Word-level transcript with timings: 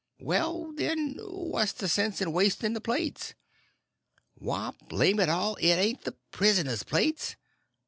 "Well, 0.19 0.73
then, 0.73 1.19
what's 1.19 1.73
the 1.73 1.87
sense 1.87 2.21
in 2.21 2.33
wasting 2.33 2.73
the 2.73 2.81
plates?" 2.81 3.35
"Why, 4.33 4.73
blame 4.89 5.19
it 5.19 5.29
all, 5.29 5.57
it 5.57 5.75
ain't 5.75 6.05
the 6.05 6.13
prisoner's 6.31 6.81
plates." 6.81 7.35